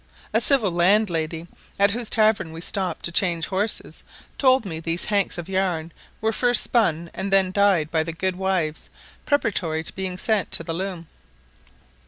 [0.33, 1.47] A civil landlady,
[1.77, 4.03] at whose tavern we stopped to change horses,
[4.39, 8.35] told me these hanks of yarn were first spun and then dyed by the good
[8.35, 8.89] wives,
[9.27, 11.07] preparatory to being sent to the loom.